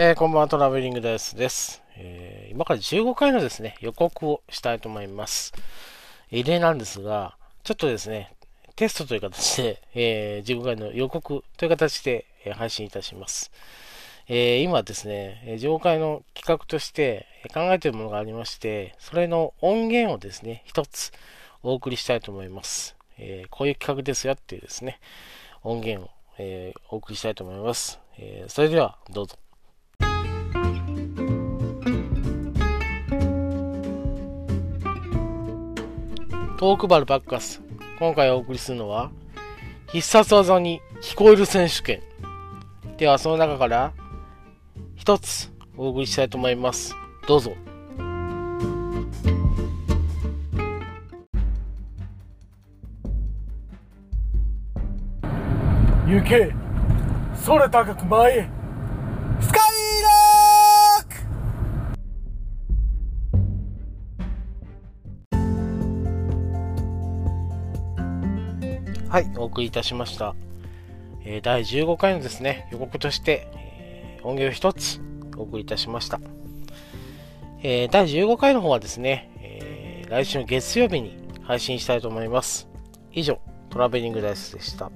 [0.00, 5.52] えー、こんばんは、トラベリングダイスです、えー今から15回のですね、予告をしたいと思います。
[6.30, 8.32] 異例なんですが、ちょっとですね、
[8.76, 13.50] テストという形で、えー15回の予告という形で、え配信いたします。
[14.28, 21.10] え今ですね、えー15回の企画として考えているものがありまして、それの音源をですね、一つ
[21.64, 22.94] お送りしたいと思います。
[23.18, 25.00] えこういう企画ですよっていうですね、
[25.64, 27.98] 音源を、えお送りしたいと思います。
[28.16, 29.36] えそれでは、どうぞ。
[36.58, 37.62] トークバルバッカス。
[38.00, 39.12] 今回お送りするのは、
[39.92, 42.02] 必殺技に聞こえる選手権。
[42.96, 43.92] では、その中から、
[44.96, 46.96] 一つお送りしたいと思います。
[47.28, 47.52] どうぞ。
[56.08, 56.52] 行け
[57.46, 58.48] 空高く前へ
[59.40, 59.67] スカ
[69.08, 70.34] はい、お送りいたしました。
[71.24, 75.00] えー第15回のですね、予告として、えー音源を一つ
[75.38, 76.20] お送りいたしました。
[77.62, 82.68] えー第15回の方はですね、え来週の月曜日に配信したいと思います。
[83.10, 84.90] 以上、トラベリングダイスでした。